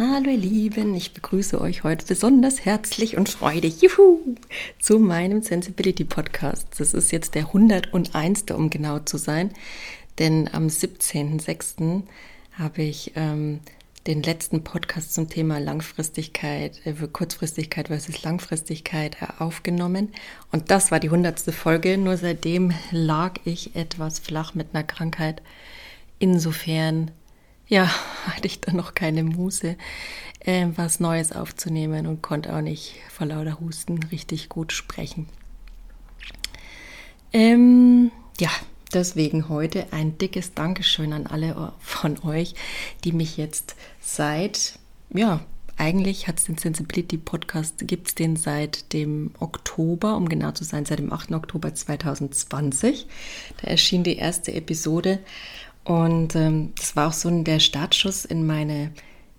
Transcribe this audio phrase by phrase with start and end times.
[0.00, 4.34] Hallo ihr Lieben, ich begrüße euch heute besonders herzlich und freudig juhu,
[4.78, 6.68] zu meinem Sensibility Podcast.
[6.78, 8.44] Das ist jetzt der 101.
[8.54, 9.50] um genau zu sein,
[10.18, 12.04] denn am 17.06.
[12.52, 13.60] habe ich ähm,
[14.06, 20.14] den letzten Podcast zum Thema Langfristigkeit, äh, Kurzfristigkeit versus Langfristigkeit äh, aufgenommen.
[20.50, 21.40] Und das war die 100.
[21.54, 25.42] Folge, nur seitdem lag ich etwas flach mit einer Krankheit.
[26.18, 27.10] Insofern
[27.70, 27.88] ja,
[28.26, 29.76] hatte ich dann noch keine Muße,
[30.40, 35.28] äh, was Neues aufzunehmen und konnte auch nicht vor lauter Husten richtig gut sprechen.
[37.32, 38.50] Ähm, ja,
[38.92, 42.54] deswegen heute ein dickes Dankeschön an alle von euch,
[43.04, 44.80] die mich jetzt seit,
[45.14, 45.40] ja,
[45.76, 50.64] eigentlich hat es den Sensibility Podcast, gibt es den seit dem Oktober, um genau zu
[50.64, 51.32] sein, seit dem 8.
[51.32, 53.06] Oktober 2020.
[53.62, 55.20] Da erschien die erste Episode
[55.90, 58.92] und ähm, das war auch so der Startschuss in meine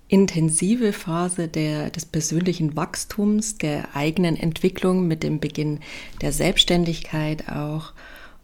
[0.09, 5.79] intensive Phase der, des persönlichen Wachstums, der eigenen Entwicklung mit dem Beginn
[6.19, 7.93] der Selbstständigkeit auch.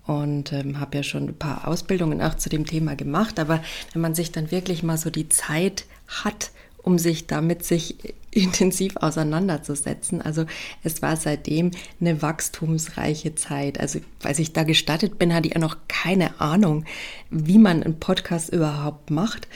[0.06, 3.40] Und ähm, habe ja schon ein paar Ausbildungen auch zu dem Thema gemacht.
[3.40, 6.52] Aber wenn man sich dann wirklich mal so die Zeit hat,
[6.88, 7.98] um sich damit sich
[8.32, 10.22] intensiv auseinanderzusetzen.
[10.22, 10.46] Also
[10.84, 13.80] es war seitdem eine wachstumsreiche Zeit.
[13.80, 16.86] Also als ich da gestartet bin, hatte ich auch noch keine Ahnung,
[17.30, 19.48] wie man einen Podcast überhaupt macht.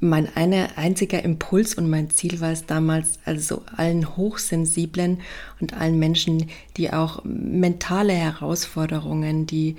[0.00, 5.20] Mein eine einziger Impuls und mein Ziel war es damals, also allen Hochsensiblen
[5.60, 6.46] und allen Menschen,
[6.78, 9.76] die auch mentale Herausforderungen, die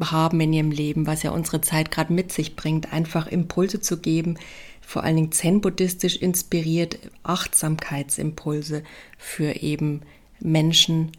[0.00, 3.98] haben in ihrem Leben, was ja unsere Zeit gerade mit sich bringt, einfach Impulse zu
[3.98, 4.38] geben,
[4.86, 8.82] vor allen Dingen zen-buddhistisch inspiriert, Achtsamkeitsimpulse
[9.18, 10.02] für eben
[10.40, 11.12] Menschen,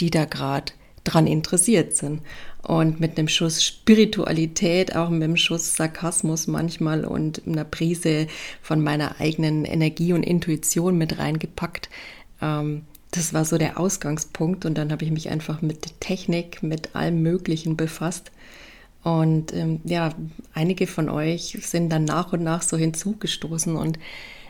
[0.00, 0.72] die da gerade
[1.04, 2.22] dran interessiert sind.
[2.62, 8.26] Und mit einem Schuss Spiritualität, auch mit einem Schuss Sarkasmus manchmal und einer Prise
[8.60, 11.88] von meiner eigenen Energie und Intuition mit reingepackt.
[12.42, 14.64] Ähm, das war so der Ausgangspunkt.
[14.64, 18.32] Und dann habe ich mich einfach mit Technik, mit allem Möglichen befasst
[19.06, 20.12] und ähm, ja,
[20.52, 24.00] einige von euch sind dann nach und nach so hinzugestoßen und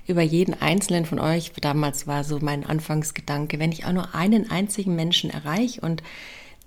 [0.07, 4.51] über jeden einzelnen von euch, damals war so mein Anfangsgedanke, wenn ich auch nur einen
[4.51, 6.03] einzigen Menschen erreiche und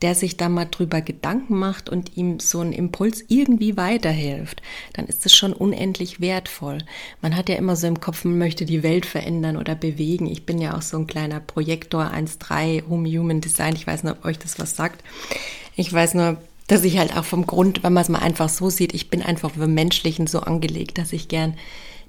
[0.04, 4.62] der sich da mal drüber Gedanken macht und ihm so ein Impuls irgendwie weiterhilft,
[4.94, 6.78] dann ist es schon unendlich wertvoll.
[7.24, 10.28] Man hat ja immer so im Kopf, man möchte die Welt verändern oder bewegen.
[10.28, 13.76] Ich bin ja auch so ein kleiner Projektor 1.3 Home Human Design.
[13.76, 15.04] Ich weiß nicht, ob euch das was sagt.
[15.76, 16.38] Ich weiß nur,
[16.70, 19.24] dass ich halt auch vom Grund, wenn man es mal einfach so sieht, ich bin
[19.24, 21.56] einfach für Menschlichen so angelegt, dass ich gern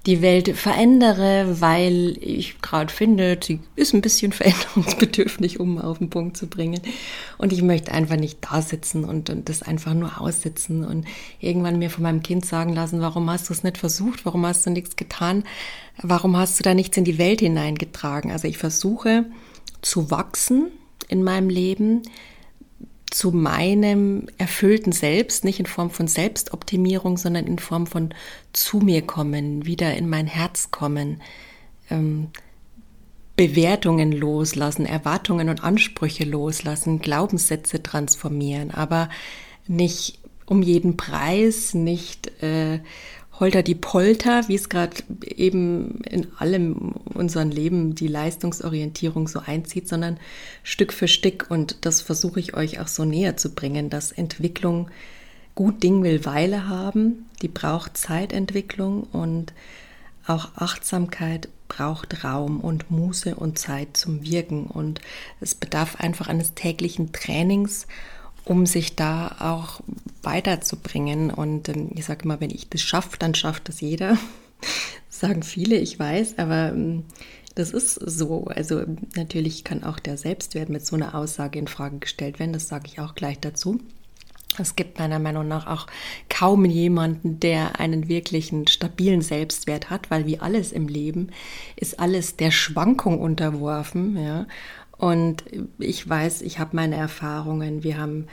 [0.06, 6.10] die Welt verändere, weil ich gerade finde, sie ist ein bisschen veränderungsbedürftig, um auf den
[6.10, 6.80] Punkt zu bringen.
[7.38, 11.06] Und ich möchte einfach nicht da sitzen und, und das einfach nur aussitzen und
[11.40, 14.66] irgendwann mir von meinem Kind sagen lassen, warum hast du es nicht versucht, warum hast
[14.66, 15.44] du nichts getan,
[16.02, 18.30] warum hast du da nichts in die Welt hineingetragen.
[18.30, 19.24] Also ich versuche
[19.80, 20.66] zu wachsen
[21.08, 22.02] in meinem Leben,
[23.10, 28.14] zu meinem erfüllten Selbst, nicht in Form von Selbstoptimierung, sondern in Form von
[28.52, 31.20] zu mir kommen, wieder in mein Herz kommen,
[31.90, 32.28] ähm,
[33.36, 39.08] Bewertungen loslassen, Erwartungen und Ansprüche loslassen, Glaubenssätze transformieren, aber
[39.66, 42.80] nicht um jeden Preis, nicht äh,
[43.40, 49.88] Holter die Polter, wie es gerade eben in allem unseren Leben die Leistungsorientierung so einzieht,
[49.88, 50.18] sondern
[50.62, 51.46] Stück für Stück.
[51.48, 54.90] Und das versuche ich euch auch so näher zu bringen, dass Entwicklung
[55.54, 59.52] gut Ding will Weile haben, die braucht Zeitentwicklung und
[60.26, 64.66] auch Achtsamkeit braucht Raum und Muße und Zeit zum Wirken.
[64.66, 65.00] Und
[65.40, 67.86] es bedarf einfach eines täglichen Trainings
[68.50, 69.80] um sich da auch
[70.24, 71.30] weiterzubringen.
[71.30, 74.18] Und ähm, ich sage immer, wenn ich das schaffe, dann schafft das jeder.
[75.08, 77.04] Sagen viele, ich weiß, aber ähm,
[77.54, 78.46] das ist so.
[78.46, 78.82] Also
[79.14, 82.52] natürlich kann auch der Selbstwert mit so einer Aussage in Frage gestellt werden.
[82.52, 83.78] Das sage ich auch gleich dazu.
[84.58, 85.86] Es gibt meiner Meinung nach auch
[86.28, 91.28] kaum jemanden, der einen wirklichen stabilen Selbstwert hat, weil wie alles im Leben
[91.76, 94.46] ist alles der Schwankung unterworfen, ja.
[95.00, 95.44] Und
[95.78, 97.82] ich weiß, ich habe meine Erfahrungen.
[97.82, 98.26] Wir haben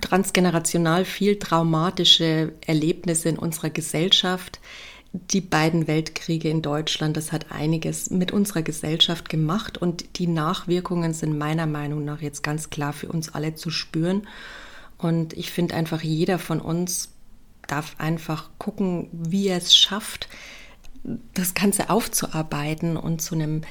[0.00, 4.60] transgenerational viel traumatische Erlebnisse in unserer Gesellschaft.
[5.12, 11.14] Die beiden Weltkriege in Deutschland, das hat einiges mit unserer Gesellschaft gemacht und die Nachwirkungen
[11.14, 14.28] sind meiner Meinung nach jetzt ganz klar für uns alle zu spüren.
[14.98, 17.10] Und ich finde einfach, jeder von uns
[17.66, 20.28] darf einfach gucken, wie er es schafft,
[21.34, 23.62] das Ganze aufzuarbeiten und zu einem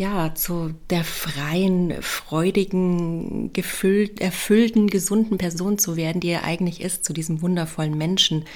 [0.00, 7.04] ja, zu der freien, freudigen, gefüllt, erfüllten, gesunden Person zu werden, die er eigentlich ist,
[7.04, 8.46] zu diesem wundervollen Menschen.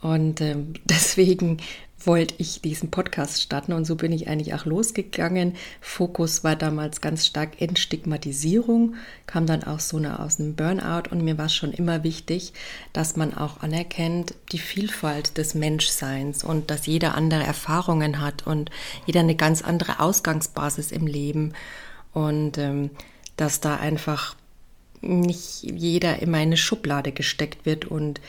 [0.00, 0.56] Und äh,
[0.86, 1.58] deswegen
[2.04, 3.72] wollte ich diesen Podcast starten.
[3.72, 5.54] Und so bin ich eigentlich auch losgegangen.
[5.80, 8.94] Fokus war damals ganz stark Entstigmatisierung,
[9.26, 11.10] kam dann auch so eine aus einem Burnout.
[11.10, 12.52] Und mir war schon immer wichtig,
[12.92, 18.70] dass man auch anerkennt die Vielfalt des Menschseins und dass jeder andere Erfahrungen hat und
[19.06, 21.52] jeder eine ganz andere Ausgangsbasis im Leben.
[22.12, 22.90] Und ähm,
[23.36, 24.36] dass da einfach
[25.02, 27.86] nicht jeder in meine Schublade gesteckt wird.
[27.86, 28.20] Und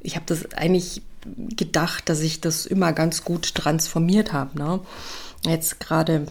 [0.00, 1.02] ich habe das eigentlich
[1.56, 4.58] gedacht, dass ich das immer ganz gut transformiert habe.
[4.58, 4.80] Ne?
[5.44, 6.26] Jetzt gerade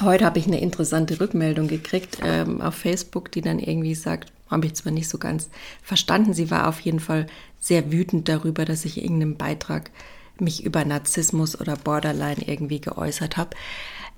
[0.00, 4.66] heute habe ich eine interessante Rückmeldung gekriegt ähm, auf Facebook, die dann irgendwie sagt, habe
[4.66, 5.48] ich zwar nicht so ganz
[5.82, 7.26] verstanden, sie war auf jeden Fall
[7.60, 9.90] sehr wütend darüber, dass ich in irgendeinem Beitrag
[10.38, 13.50] mich über Narzissmus oder Borderline irgendwie geäußert habe.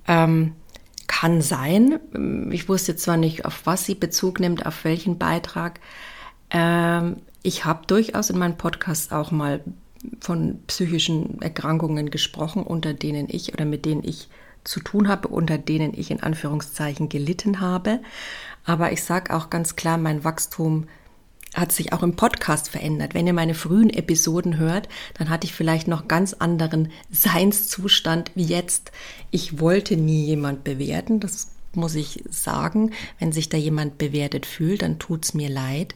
[0.06, 0.52] Ähm,
[1.06, 1.98] kann sein.
[2.50, 5.80] Ich wusste zwar nicht, auf was sie Bezug nimmt, auf welchen Beitrag.
[6.50, 9.60] Ähm, ich habe durchaus in meinem Podcast auch mal
[10.20, 14.28] von psychischen Erkrankungen gesprochen, unter denen ich oder mit denen ich
[14.64, 18.00] zu tun habe, unter denen ich in Anführungszeichen gelitten habe.
[18.64, 20.86] Aber ich sage auch ganz klar, mein Wachstum
[21.54, 23.14] hat sich auch im Podcast verändert.
[23.14, 28.44] Wenn ihr meine frühen Episoden hört, dann hatte ich vielleicht noch ganz anderen Seinszustand wie
[28.44, 28.92] jetzt.
[29.30, 32.92] Ich wollte nie jemand bewerten, das muss ich sagen.
[33.18, 35.94] Wenn sich da jemand bewertet fühlt, dann tut's mir leid.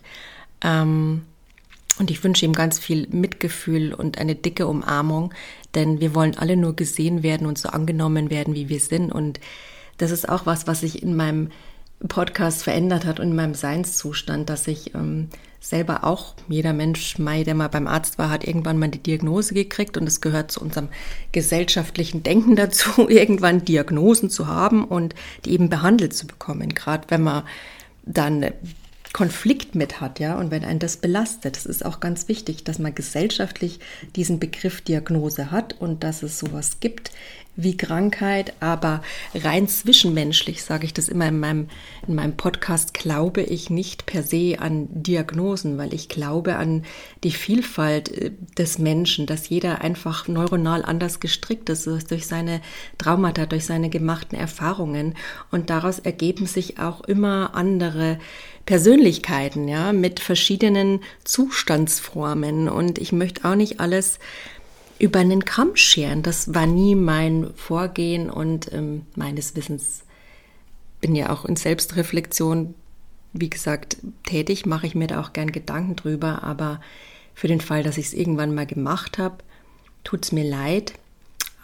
[0.62, 1.22] Ähm,
[1.98, 5.32] und ich wünsche ihm ganz viel Mitgefühl und eine dicke Umarmung,
[5.74, 9.12] denn wir wollen alle nur gesehen werden und so angenommen werden, wie wir sind.
[9.12, 9.40] Und
[9.98, 11.50] das ist auch was, was sich in meinem
[12.08, 15.28] Podcast verändert hat und in meinem Seinszustand, dass ich ähm,
[15.60, 19.54] selber auch, jeder Mensch, Mai, der mal beim Arzt war, hat irgendwann mal die Diagnose
[19.54, 20.88] gekriegt und es gehört zu unserem
[21.30, 25.14] gesellschaftlichen Denken dazu, irgendwann Diagnosen zu haben und
[25.44, 26.74] die eben behandelt zu bekommen.
[26.74, 27.44] Gerade wenn man
[28.04, 28.46] dann
[29.12, 32.78] Konflikt mit hat, ja, und wenn einen das belastet, es ist auch ganz wichtig, dass
[32.78, 33.80] man gesellschaftlich
[34.16, 37.10] diesen Begriff Diagnose hat und dass es sowas gibt
[37.54, 39.02] wie Krankheit, aber
[39.34, 41.68] rein zwischenmenschlich, sage ich das immer in meinem,
[42.06, 46.84] in meinem Podcast, glaube ich nicht per se an Diagnosen, weil ich glaube an
[47.24, 52.62] die Vielfalt äh, des Menschen, dass jeder einfach neuronal anders gestrickt ist, durch seine
[52.96, 55.14] Traumata, durch seine gemachten Erfahrungen
[55.50, 58.18] und daraus ergeben sich auch immer andere
[58.64, 62.68] Persönlichkeiten, ja, mit verschiedenen Zustandsformen.
[62.68, 64.18] Und ich möchte auch nicht alles
[65.02, 66.22] über einen Kamm scheren.
[66.22, 70.04] Das war nie mein Vorgehen und ähm, meines Wissens
[71.00, 72.74] bin ja auch in Selbstreflexion,
[73.32, 76.44] wie gesagt, tätig, mache ich mir da auch gern Gedanken drüber.
[76.44, 76.80] Aber
[77.34, 79.38] für den Fall, dass ich es irgendwann mal gemacht habe,
[80.04, 80.92] tut es mir leid.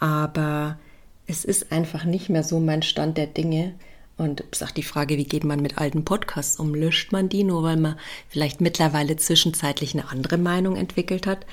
[0.01, 0.77] Aber
[1.25, 3.73] es ist einfach nicht mehr so mein Stand der Dinge,
[4.17, 6.75] und ist auch die Frage, wie geht man mit alten Podcasts um?
[6.75, 7.95] Löscht man die nur, weil man
[8.27, 11.45] vielleicht mittlerweile zwischenzeitlich eine andere Meinung entwickelt hat?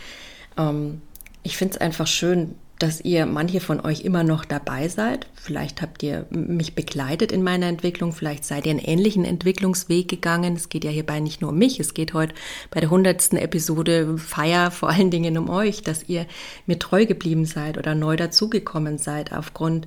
[0.59, 1.01] Ähm,
[1.47, 5.29] ich finde es einfach schön, dass ihr manche von euch immer noch dabei seid.
[5.35, 10.57] Vielleicht habt ihr mich begleitet in meiner Entwicklung, vielleicht seid ihr einen ähnlichen Entwicklungsweg gegangen.
[10.57, 12.35] Es geht ja hierbei nicht nur um mich, es geht heute
[12.71, 16.27] bei der hundertsten Episode Feier vor allen Dingen um euch, dass ihr
[16.67, 19.87] mir treu geblieben seid oder neu dazugekommen seid aufgrund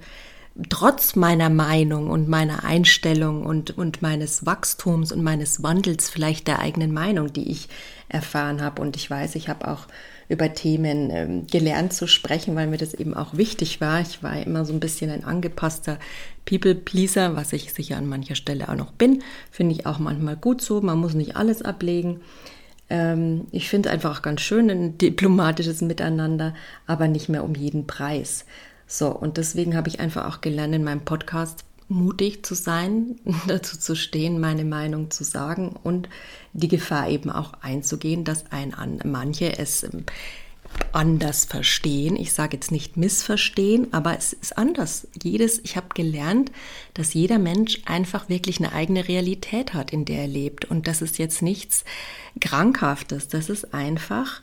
[0.69, 6.59] trotz meiner Meinung und meiner Einstellung und, und meines Wachstums und meines Wandels vielleicht der
[6.59, 7.69] eigenen Meinung, die ich
[8.09, 8.81] erfahren habe.
[8.81, 9.87] Und ich weiß, ich habe auch
[10.29, 13.99] über Themen ähm, gelernt zu sprechen, weil mir das eben auch wichtig war.
[13.99, 15.97] Ich war immer so ein bisschen ein angepasster
[16.45, 19.23] People-Pleaser, was ich sicher an mancher Stelle auch noch bin.
[19.51, 20.81] Finde ich auch manchmal gut so.
[20.81, 22.21] Man muss nicht alles ablegen.
[22.89, 26.53] Ähm, ich finde einfach auch ganz schön ein diplomatisches Miteinander,
[26.85, 28.45] aber nicht mehr um jeden Preis.
[28.85, 33.77] So, und deswegen habe ich einfach auch gelernt, in meinem Podcast mutig zu sein, dazu
[33.77, 36.07] zu stehen, meine Meinung zu sagen und
[36.53, 40.05] die Gefahr eben auch einzugehen, dass ein manche es ähm,
[40.91, 42.15] anders verstehen.
[42.15, 45.07] Ich sage jetzt nicht missverstehen, aber es ist anders.
[45.21, 46.51] Jedes, ich habe gelernt,
[46.93, 50.65] dass jeder Mensch einfach wirklich eine eigene Realität hat, in der er lebt.
[50.65, 51.85] Und das ist jetzt nichts
[52.39, 53.27] Krankhaftes.
[53.27, 54.41] Das ist einfach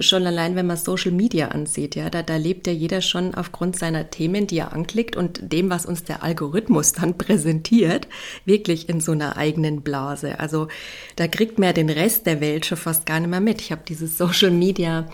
[0.00, 3.76] schon allein, wenn man Social Media ansieht, ja, da, da lebt ja jeder schon aufgrund
[3.76, 8.06] seiner Themen, die er anklickt und dem, was uns der Algorithmus dann präsentiert,
[8.44, 10.38] wirklich in so einer eigenen Blase.
[10.38, 10.68] Also
[11.16, 13.60] da kriegt man ja den Rest der Welt schon fast gar nicht mehr mit.
[13.60, 15.06] Ich habe dieses Social Media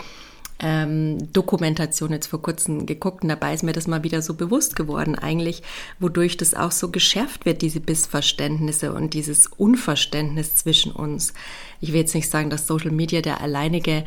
[0.62, 4.76] ähm, Dokumentation jetzt vor kurzem geguckt und dabei ist mir das mal wieder so bewusst
[4.76, 5.62] geworden, eigentlich,
[5.98, 11.32] wodurch das auch so geschärft wird, diese Missverständnisse und dieses Unverständnis zwischen uns.
[11.80, 14.04] Ich will jetzt nicht sagen, dass Social Media der alleinige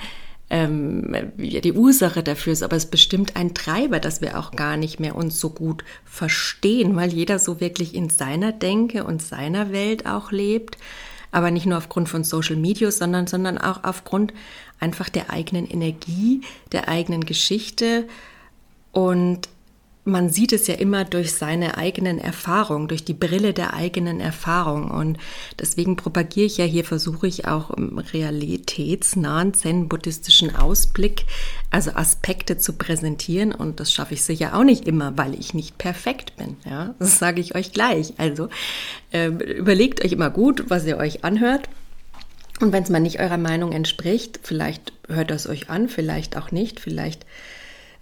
[0.50, 5.00] ähm, die Ursache dafür ist, aber es bestimmt ein Treiber, dass wir auch gar nicht
[5.00, 10.05] mehr uns so gut verstehen, weil jeder so wirklich in seiner Denke und seiner Welt
[10.05, 10.77] auch lebt,
[11.31, 14.33] aber nicht nur aufgrund von Social Media, sondern, sondern auch aufgrund
[14.79, 18.07] einfach der eigenen Energie, der eigenen Geschichte.
[18.91, 19.50] Und
[20.05, 24.91] man sieht es ja immer durch seine eigenen Erfahrungen, durch die Brille der eigenen Erfahrung.
[24.91, 25.17] Und
[25.60, 31.25] deswegen propagiere ich ja hier, versuche ich auch im realitätsnahen zen-buddhistischen Ausblick,
[31.69, 33.53] also Aspekte zu präsentieren.
[33.53, 36.57] Und das schaffe ich sicher auch nicht immer, weil ich nicht perfekt bin.
[36.69, 38.13] Ja, das sage ich euch gleich.
[38.17, 38.50] Also
[39.12, 41.69] äh, überlegt euch immer gut, was ihr euch anhört.
[42.60, 46.51] Und wenn es mal nicht eurer Meinung entspricht, vielleicht hört es euch an, vielleicht auch
[46.51, 47.25] nicht, vielleicht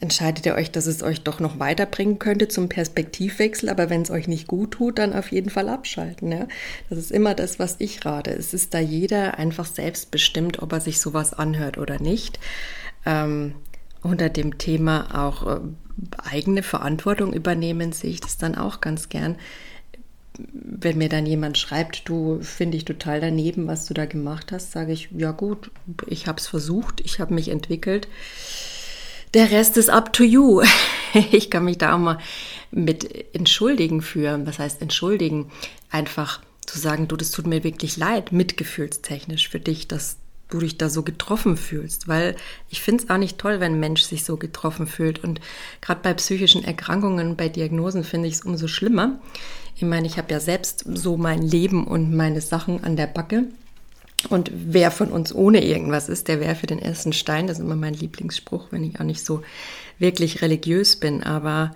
[0.01, 4.09] entscheidet ihr euch, dass es euch doch noch weiterbringen könnte zum Perspektivwechsel, aber wenn es
[4.09, 6.31] euch nicht gut tut, dann auf jeden Fall abschalten.
[6.31, 6.47] Ja?
[6.89, 8.31] Das ist immer das, was ich rate.
[8.31, 12.39] Es ist da jeder einfach selbstbestimmt, ob er sich sowas anhört oder nicht.
[13.05, 13.53] Ähm,
[14.01, 15.59] unter dem Thema auch äh,
[16.17, 19.35] eigene Verantwortung übernehmen sehe ich das dann auch ganz gern.
[20.39, 24.71] Wenn mir dann jemand schreibt, du finde ich total daneben, was du da gemacht hast,
[24.71, 25.69] sage ich, ja gut,
[26.07, 28.07] ich habe es versucht, ich habe mich entwickelt
[29.33, 30.61] der Rest ist up to you.
[31.13, 32.19] Ich kann mich da auch mal
[32.71, 35.51] mit entschuldigen für, was heißt entschuldigen?
[35.89, 40.15] Einfach zu sagen, du, das tut mir wirklich leid, mitgefühlstechnisch für dich, dass
[40.49, 42.37] du dich da so getroffen fühlst, weil
[42.69, 45.21] ich finde es auch nicht toll, wenn ein Mensch sich so getroffen fühlt.
[45.21, 45.41] Und
[45.81, 49.19] gerade bei psychischen Erkrankungen, bei Diagnosen finde ich es umso schlimmer.
[49.75, 53.47] Ich meine, ich habe ja selbst so mein Leben und meine Sachen an der Backe.
[54.29, 57.47] Und wer von uns ohne irgendwas ist, der wäre für den ersten Stein.
[57.47, 59.41] Das ist immer mein Lieblingsspruch, wenn ich auch nicht so
[59.99, 61.23] wirklich religiös bin.
[61.23, 61.71] Aber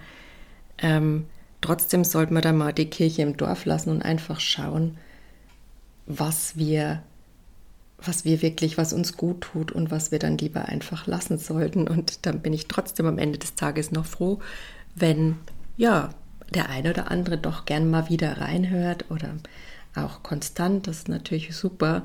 [0.78, 1.25] ähm,
[1.62, 4.98] trotzdem sollte man da mal die Kirche im Dorf lassen und einfach schauen,
[6.06, 7.02] was wir,
[7.98, 11.88] was wir wirklich, was uns gut tut und was wir dann lieber einfach lassen sollten.
[11.88, 14.40] Und dann bin ich trotzdem am Ende des Tages noch froh,
[14.96, 15.38] wenn
[15.78, 16.10] ja
[16.54, 19.30] der eine oder andere doch gern mal wieder reinhört oder
[19.96, 22.04] auch konstant, das ist natürlich super,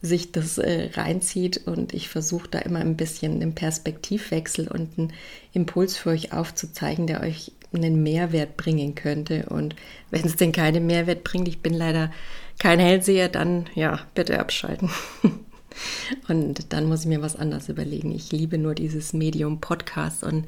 [0.00, 5.12] sich das äh, reinzieht und ich versuche da immer ein bisschen einen Perspektivwechsel und einen
[5.52, 9.46] Impuls für euch aufzuzeigen, der euch einen Mehrwert bringen könnte.
[9.48, 9.76] Und
[10.10, 12.10] wenn es denn keinen Mehrwert bringt, ich bin leider
[12.58, 14.90] kein Hellseher, dann ja, bitte abschalten.
[16.28, 18.12] und dann muss ich mir was anderes überlegen.
[18.12, 20.46] Ich liebe nur dieses Medium Podcast und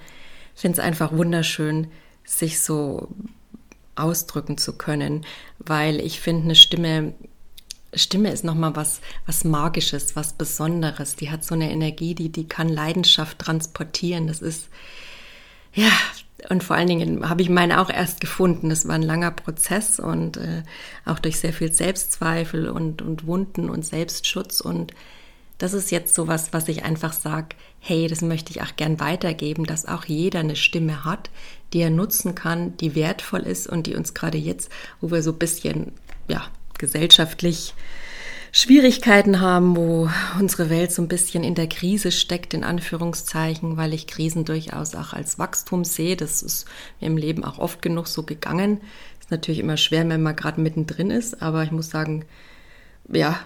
[0.54, 1.88] finde es einfach wunderschön,
[2.24, 3.08] sich so
[3.96, 5.24] ausdrücken zu können,
[5.58, 7.14] weil ich finde, eine Stimme,
[7.94, 11.16] Stimme ist nochmal was, was Magisches, was Besonderes.
[11.16, 14.26] Die hat so eine Energie, die, die kann Leidenschaft transportieren.
[14.26, 14.68] Das ist,
[15.72, 15.90] ja,
[16.48, 18.68] und vor allen Dingen habe ich meine auch erst gefunden.
[18.68, 20.62] Das war ein langer Prozess und äh,
[21.04, 24.60] auch durch sehr viel Selbstzweifel und, und Wunden und Selbstschutz.
[24.60, 24.92] Und
[25.58, 28.98] das ist jetzt so was, was ich einfach sage, hey, das möchte ich auch gern
[29.00, 31.30] weitergeben, dass auch jeder eine Stimme hat,
[31.72, 34.70] die er nutzen kann, die wertvoll ist und die uns gerade jetzt,
[35.00, 35.92] wo wir so ein bisschen,
[36.28, 36.46] ja,
[36.78, 37.74] gesellschaftlich
[38.56, 40.08] Schwierigkeiten haben, wo
[40.38, 44.94] unsere Welt so ein bisschen in der Krise steckt, in Anführungszeichen, weil ich Krisen durchaus
[44.94, 46.16] auch als Wachstum sehe.
[46.16, 46.64] Das ist
[47.00, 48.80] mir im Leben auch oft genug so gegangen.
[49.18, 52.26] Ist natürlich immer schwer, wenn man gerade mittendrin ist, aber ich muss sagen,
[53.12, 53.40] ja,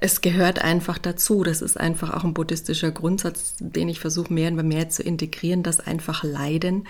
[0.00, 1.42] es gehört einfach dazu.
[1.42, 5.62] Das ist einfach auch ein buddhistischer Grundsatz, den ich versuche mehr und mehr zu integrieren,
[5.62, 6.86] dass einfach Leiden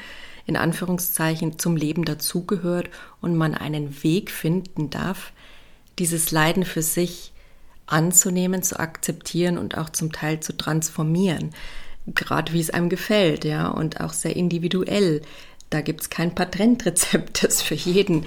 [0.47, 2.90] in Anführungszeichen zum Leben dazugehört
[3.21, 5.33] und man einen Weg finden darf,
[5.99, 7.33] dieses Leiden für sich
[7.87, 11.50] anzunehmen, zu akzeptieren und auch zum Teil zu transformieren.
[12.07, 15.23] Gerade wie es einem gefällt, ja, und auch sehr individuell.
[15.69, 18.26] Da gibt es kein Patentrezept, das für jeden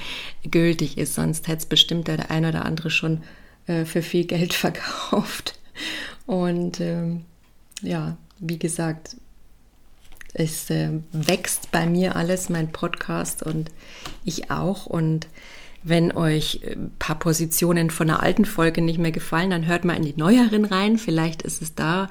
[0.49, 3.23] gültig ist, sonst hätte es bestimmt der eine oder andere schon
[3.67, 5.59] äh, für viel Geld verkauft.
[6.25, 7.25] Und ähm,
[7.81, 9.17] ja, wie gesagt,
[10.33, 13.69] es äh, wächst bei mir alles, mein Podcast und
[14.25, 14.85] ich auch.
[14.85, 15.27] Und
[15.83, 19.97] wenn euch ein paar Positionen von der alten Folge nicht mehr gefallen, dann hört mal
[19.97, 20.97] in die neueren rein.
[20.97, 22.09] Vielleicht ist es da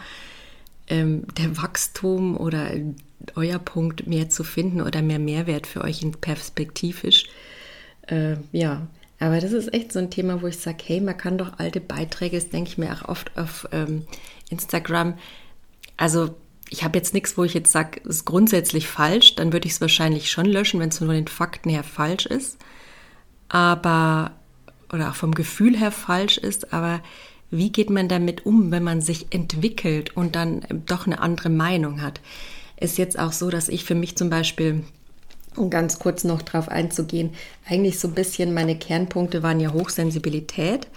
[0.88, 2.71] ähm, der Wachstum oder
[3.35, 7.26] euer Punkt mehr zu finden oder mehr Mehrwert für euch in perspektivisch.
[8.06, 8.87] Äh, ja,
[9.23, 11.81] aber das ist echt so ein Thema, wo ich sage, hey, man kann doch alte
[11.81, 14.05] Beiträge, das denke ich mir auch oft auf ähm,
[14.50, 15.14] Instagram.
[15.97, 16.35] Also
[16.71, 19.75] ich habe jetzt nichts, wo ich jetzt sage, es ist grundsätzlich falsch, dann würde ich
[19.75, 22.59] es wahrscheinlich schon löschen, wenn es von den Fakten her falsch ist.
[23.49, 24.33] Aber,
[24.93, 27.00] oder auch vom Gefühl her falsch ist, aber
[27.49, 32.02] wie geht man damit um, wenn man sich entwickelt und dann doch eine andere Meinung
[32.02, 32.21] hat?
[32.76, 34.83] Ist jetzt auch so, dass ich für mich zum Beispiel
[35.56, 37.30] um ganz kurz noch drauf einzugehen,
[37.68, 40.88] eigentlich so ein bisschen meine Kernpunkte waren ja Hochsensibilität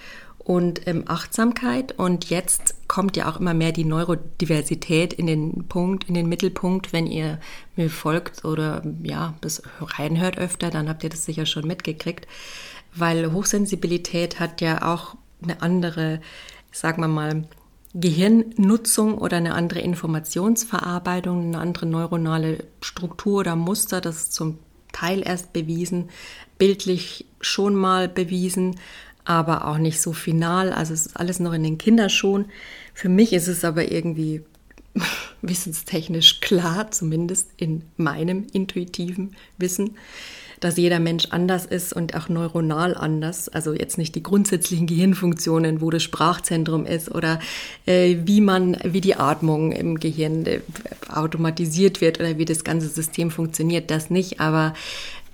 [0.45, 1.93] und ähm, Achtsamkeit.
[1.97, 6.93] Und jetzt kommt ja auch immer mehr die Neurodiversität in den Punkt, in den Mittelpunkt,
[6.93, 7.39] wenn ihr
[7.75, 12.27] mir folgt oder ja, bis reinhört öfter, dann habt ihr das sicher schon mitgekriegt,
[12.93, 16.21] weil Hochsensibilität hat ja auch eine andere,
[16.71, 17.47] sagen wir mal,
[17.96, 24.02] Gehirnnutzung oder eine andere Informationsverarbeitung, eine andere neuronale Struktur oder Muster.
[24.02, 24.60] Das ist zum
[24.92, 26.10] Teil erst bewiesen,
[26.58, 28.78] bildlich schon mal bewiesen,
[29.24, 30.74] aber auch nicht so final.
[30.74, 32.46] Also es ist alles noch in den Kinderschuhen.
[32.94, 34.44] Für mich ist es aber irgendwie
[35.42, 39.98] wissenstechnisch klar, zumindest in meinem intuitiven Wissen
[40.59, 43.50] dass jeder Mensch anders ist und auch neuronal anders.
[43.50, 47.39] Also jetzt nicht die grundsätzlichen Gehirnfunktionen, wo das Sprachzentrum ist oder
[47.85, 50.62] äh, wie man, wie die Atmung im Gehirn äh,
[51.13, 54.39] automatisiert wird oder wie das ganze System funktioniert, das nicht.
[54.39, 54.74] Aber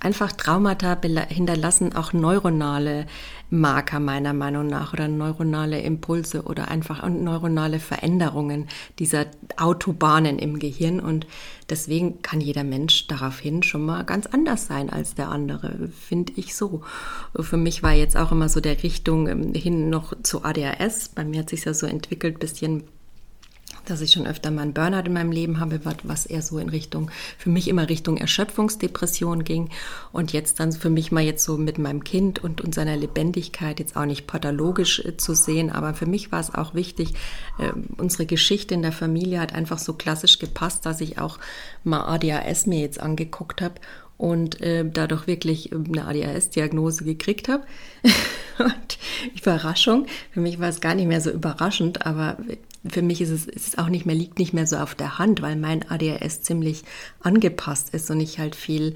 [0.02, 3.06] einfach Traumata hinterlassen auch neuronale
[3.50, 8.68] Marker meiner Meinung nach oder neuronale Impulse oder einfach neuronale Veränderungen
[8.98, 9.26] dieser
[9.58, 11.00] Autobahnen im Gehirn.
[11.00, 11.28] Und
[11.70, 16.56] deswegen kann jeder Mensch daraufhin schon mal ganz anders sein als der andere, finde ich
[16.56, 16.82] so.
[17.40, 21.10] Für mich war jetzt auch immer so der Richtung ähm, hin noch zu ADHS.
[21.10, 22.84] Bei mir hat sich ja so entwickelt, bisschen
[23.86, 26.70] dass ich schon öfter mal einen Burnout in meinem Leben habe, was eher so in
[26.70, 29.70] Richtung, für mich immer Richtung Erschöpfungsdepression ging.
[30.12, 33.80] Und jetzt dann für mich mal jetzt so mit meinem Kind und, und seiner Lebendigkeit
[33.80, 35.72] jetzt auch nicht pathologisch äh, zu sehen.
[35.72, 37.14] Aber für mich war es auch wichtig,
[37.60, 41.40] äh, unsere Geschichte in der Familie hat einfach so klassisch gepasst, dass ich auch
[41.84, 43.76] mal ADHS mir jetzt angeguckt habe
[44.22, 47.64] und äh, dadurch wirklich eine ADHS-Diagnose gekriegt habe.
[48.60, 48.98] und
[49.36, 52.38] Überraschung, für mich war es gar nicht mehr so überraschend, aber
[52.88, 55.20] für mich ist es, ist es auch nicht mehr, liegt nicht mehr so auf der
[55.20, 56.84] Hand, weil mein ADHS ziemlich
[57.22, 58.96] angepasst ist und ich halt viel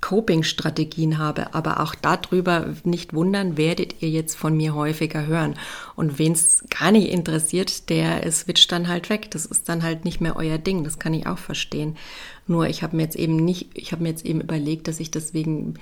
[0.00, 1.54] Coping-Strategien habe.
[1.54, 5.56] Aber auch darüber nicht wundern, werdet ihr jetzt von mir häufiger hören.
[5.96, 9.30] Und wen es gar nicht interessiert, der switcht dann halt weg.
[9.30, 10.84] Das ist dann halt nicht mehr euer Ding.
[10.84, 11.96] Das kann ich auch verstehen.
[12.46, 15.10] Nur ich habe mir jetzt eben nicht, ich habe mir jetzt eben überlegt, dass ich
[15.10, 15.74] deswegen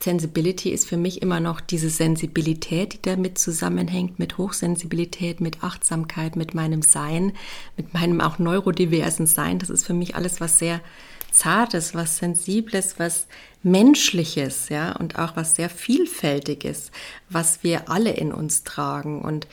[0.00, 6.36] Sensibility ist für mich immer noch diese Sensibilität, die damit zusammenhängt, mit Hochsensibilität, mit Achtsamkeit,
[6.36, 7.32] mit meinem Sein,
[7.76, 9.58] mit meinem auch neurodiversen Sein.
[9.58, 10.80] Das ist für mich alles was sehr
[11.30, 13.26] Zartes, was Sensibles, was
[13.62, 16.90] Menschliches, ja, und auch was sehr Vielfältiges,
[17.28, 19.20] was wir alle in uns tragen.
[19.20, 19.46] Und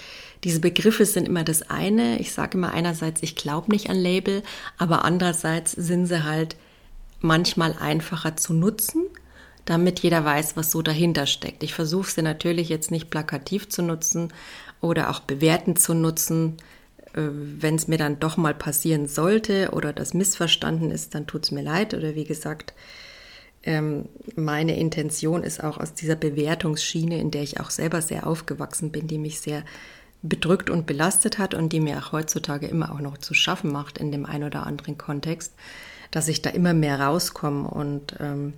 [0.45, 2.19] diese Begriffe sind immer das eine.
[2.19, 4.43] Ich sage immer einerseits, ich glaube nicht an Label,
[4.77, 6.55] aber andererseits sind sie halt
[7.19, 9.03] manchmal einfacher zu nutzen
[9.65, 11.63] damit jeder weiß, was so dahinter steckt.
[11.63, 14.31] Ich versuche sie natürlich jetzt nicht plakativ zu nutzen
[14.79, 16.57] oder auch bewertend zu nutzen.
[17.13, 21.45] Äh, Wenn es mir dann doch mal passieren sollte oder das missverstanden ist, dann tut
[21.45, 21.93] es mir leid.
[21.93, 22.73] Oder wie gesagt,
[23.63, 28.91] ähm, meine Intention ist auch aus dieser Bewertungsschiene, in der ich auch selber sehr aufgewachsen
[28.91, 29.63] bin, die mich sehr
[30.21, 33.97] bedrückt und belastet hat und die mir auch heutzutage immer auch noch zu schaffen macht
[33.97, 35.53] in dem einen oder anderen Kontext,
[36.11, 38.53] dass ich da immer mehr rauskomme und ähm,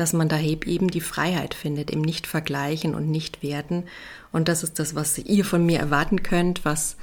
[0.00, 3.84] dass man da eben die Freiheit findet, im Nicht-Vergleichen und Nicht-Werten.
[4.32, 6.96] Und das ist das, was ihr von mir erwarten könnt, was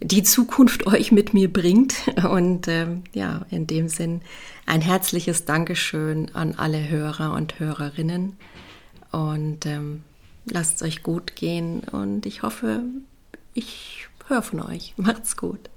[0.00, 1.94] die Zukunft euch mit mir bringt.
[2.28, 4.22] Und ähm, ja, in dem Sinn
[4.66, 8.36] ein herzliches Dankeschön an alle Hörer und Hörerinnen.
[9.10, 10.02] Und ähm,
[10.46, 12.82] lasst es euch gut gehen und ich hoffe,
[13.52, 14.94] ich höre von euch.
[14.96, 15.68] Macht's gut.